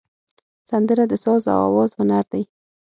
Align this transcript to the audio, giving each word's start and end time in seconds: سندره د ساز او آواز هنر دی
سندره 0.69 1.03
د 1.11 1.13
ساز 1.23 1.43
او 1.53 1.59
آواز 1.69 1.91
هنر 1.99 2.25
دی 2.31 2.43